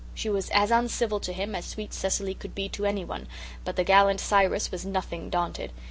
She 0.15 0.29
was 0.31 0.49
as 0.49 0.71
uncivil 0.71 1.19
to 1.19 1.31
him 1.31 1.53
as 1.53 1.63
sweet 1.63 1.93
Cecily 1.93 2.33
could 2.33 2.55
be 2.55 2.67
to 2.69 2.87
anyone, 2.87 3.27
but 3.63 3.75
the 3.75 3.83
gallant 3.83 4.19
Cyrus 4.19 4.71
was 4.71 4.83
nothing 4.83 5.29
daunted. 5.29 5.71